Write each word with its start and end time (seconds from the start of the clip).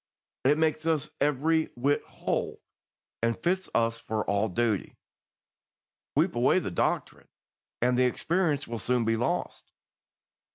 It 0.45 0.57
makes 0.57 0.87
us 0.87 1.11
every 1.19 1.65
whit 1.75 2.03
whole, 2.05 2.59
and 3.21 3.37
fits 3.37 3.69
us 3.75 3.99
for 3.99 4.25
all 4.27 4.47
duty. 4.47 4.97
Sweep 6.17 6.33
away 6.33 6.57
the 6.57 6.71
doctrine, 6.71 7.27
and 7.83 7.95
the 7.95 8.05
experience 8.05 8.67
will 8.67 8.79
soon 8.79 9.05
be 9.05 9.15
lost. 9.15 9.69